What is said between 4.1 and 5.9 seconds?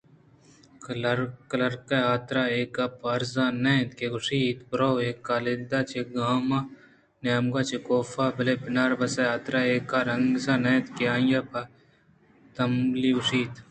گوٛشیت برو اے کاگد ءَ